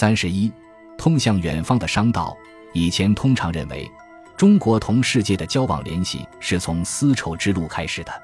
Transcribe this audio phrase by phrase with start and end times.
[0.00, 0.50] 三十一，
[0.96, 2.34] 通向远方的商道。
[2.72, 3.86] 以前通常认为，
[4.34, 8.22] 中国同世界的交往联系是从丝绸之路开始的，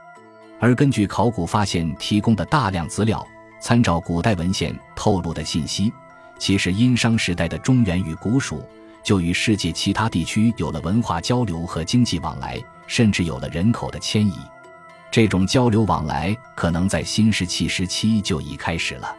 [0.59, 3.23] 而根据考古发现提供的大量资料，
[3.61, 5.93] 参照古代文献透露的信息，
[6.39, 8.65] 其实殷商时代的中原与古蜀
[9.03, 14.39] 就与世界其他地区有了文化交流和经济往来，甚至有了人口的迁移。
[15.11, 19.15] 这种交流往来可能在新石器时期就已开始了。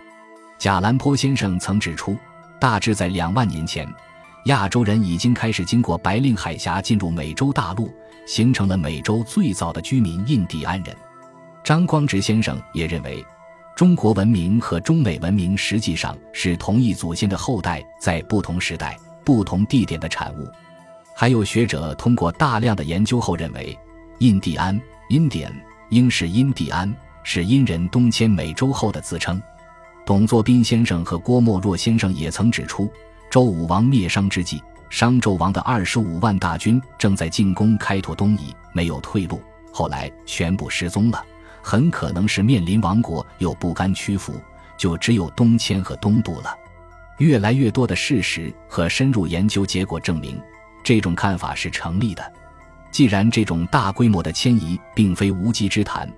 [0.58, 2.18] 贾兰坡先生曾指出，
[2.60, 3.88] 大致在两万年前，
[4.46, 7.94] 亚洲人已经开始经过白令海峡进入美洲大陆，
[8.26, 10.96] 形成了美洲最早的居民印第安人。
[11.64, 13.24] 张光直先生也认为，
[13.76, 20.50] 中国文明和中美文明实际上是同一祖先的后代，在不同时代、不同地点的产物。
[21.16, 23.78] 还有学者通过大量的研究后认为，
[24.20, 25.52] 印第安 （Indian）。
[25.90, 29.42] 应是印第安，是殷人东迁美洲后的自称。
[30.08, 32.90] 董作宾先生和郭沫若先生也曾指出，
[33.30, 41.22] 周武王灭商之际，商纣王的二十五万大军正在进攻开拓东夷，没有退路，后来全部失踪了。
[41.62, 44.36] 很可能是面临亡国又不甘屈服，
[44.78, 46.56] 就只有东迁和东渡了。
[47.18, 50.42] 越来越多的事实和深入研究结果证明，
[50.86, 52.34] 这种看法是成立的。
[52.92, 56.10] 既然这种大规模的迁移并非无稽之谈，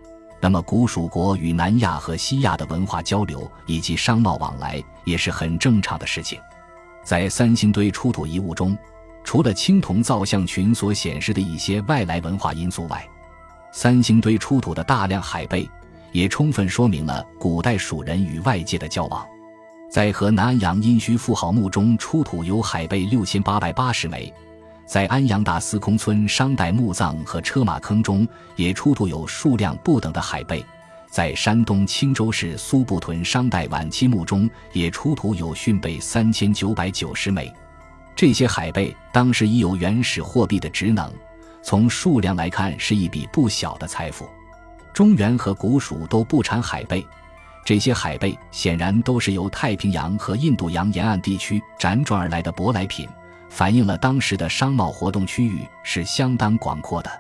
[0.42, 6.40] 那么古蜀国与南亚和西亚的文化交流以及商贸往来也是很正常的事情。
[7.04, 8.78] 在三星堆出土遗物中，
[9.24, 13.06] 除了青铜造像群所显示的一些外来文化因素外，
[13.72, 15.70] 三星堆出土的大量海贝
[16.12, 19.26] 也充分说明了古代蜀人与外界的交往。
[19.92, 24.32] 在河南安阳殷墟妇好墓中出土有海贝六千八百八十枚。
[24.90, 30.66] 在安阳大司空村商代墓葬和车马坑中，也出土有数量不等的海贝；
[31.12, 37.54] 在山东青州市苏埠屯商代晚期墓中，也出土有训贝三千九百九十枚。
[38.16, 41.14] 这些海贝当时已有原始货币的职能，
[41.62, 44.28] 从数量来看是一笔不小的财富。
[44.92, 47.06] 中原和古蜀都不产海贝，
[47.64, 53.08] 这些海贝显然都是由太平洋和印度洋沿岸地区辗转而来的舶来品。
[53.50, 57.12] 反映了当时的商贸活动区域是相当广阔的。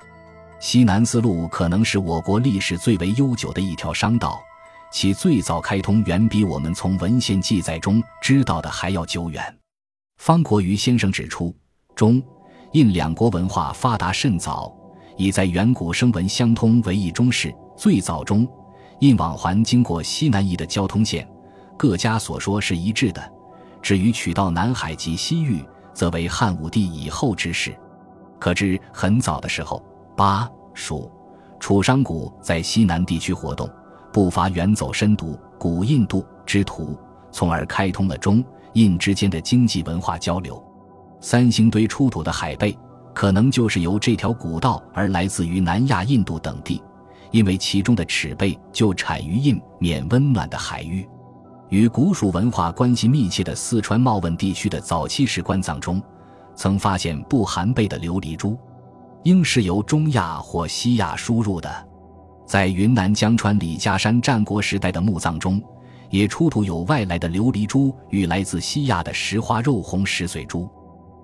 [0.59, 4.39] 西南丝路可能是我国历史最为悠久的一条商道，
[4.91, 9.41] 其最早开通远比我们从文献记载中知道的还要久远。
[10.17, 11.55] 方国瑜先生指出，
[11.95, 12.21] 中、
[12.73, 14.73] 印两国文化发达甚早，
[15.15, 17.53] 已在远古声文相通为一中事。
[17.77, 18.45] 最早中、
[18.99, 21.25] 印往还经过西南夷的交通线，
[21.77, 23.33] 各家所说是一致的。
[23.81, 25.63] 至于取道南海及西域，
[25.99, 27.77] 则为汉武帝以后之事，
[28.39, 29.83] 可知很早的时候，
[30.15, 31.11] 巴、蜀、
[31.59, 33.69] 楚商贾在西南地区活动，
[34.13, 36.97] 不乏远走深读古印度之途，
[37.33, 38.41] 从而开通了中
[38.75, 40.63] 印之间的经济文化交流。
[41.19, 42.73] 三星堆出土的海贝，
[43.13, 46.81] 可能就是由这条古道而来自于南亚、印度等地，
[47.31, 51.05] 因为其中的齿贝就产于印缅温暖的海域。
[51.69, 56.01] 与古蜀文化关系密切的四川茂汶地区的早期石棺葬中，
[56.55, 58.57] 曾发现不含贝的琉璃珠，
[59.23, 61.87] 应是由中亚或西亚输入的。
[62.45, 65.61] 在云南江川李家山战国时代的墓葬中，
[66.09, 70.67] 也出土有外来的琉璃珠与来自西亚的石花肉红石髓珠，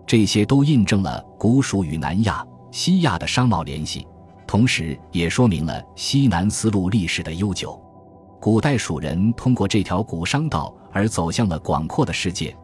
[0.06, 4.08] 这些都印证了古蜀与南亚、西亚的商贸联系，
[4.46, 7.82] 同时也说明了西南丝路历史的悠久。
[8.40, 12.56] 古代蜀人通过这条古商道而走向了广阔的世界，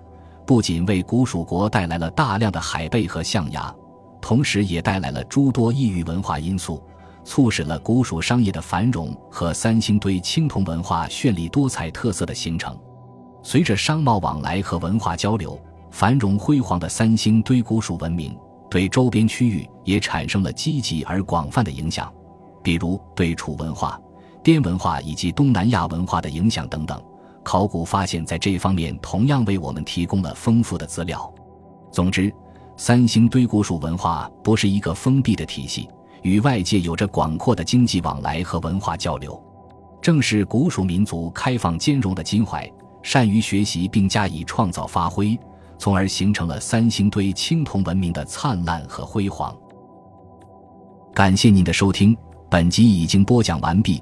[0.45, 3.73] 不仅为古蜀国带来了大量的海贝和象牙，
[4.21, 6.83] 同时也带来了诸多异域文化因素，
[7.23, 12.77] 促使了古蜀商业的繁荣和三星堆青铜文化绚丽多彩特色的形成。
[13.41, 18.37] 随着商贸往来和文化交流，繁荣辉煌的三星堆古蜀文明
[18.69, 22.13] 对周边区域也产生了积极而广泛的影响，
[22.61, 23.99] 比如对楚文化。
[24.43, 27.01] 滇文化以及东南亚文化的影响等等，
[27.43, 31.31] 考古发现在这方面同样为我们提供了丰富的资料。
[31.91, 32.33] 总之，
[32.75, 35.87] 三星堆古蜀文化不是一个封闭的体系，
[36.23, 39.39] 与外界有着广阔的经济往来和文化交流。
[40.01, 42.67] 正是古蜀民族开放兼容的襟怀，
[43.03, 45.37] 善于学习并加以创造发挥，
[45.77, 49.55] 从而形成了三星堆青铜文明的灿烂和辉煌。
[51.13, 52.17] 感谢您的收听，
[52.49, 54.01] 本集已经播讲完毕。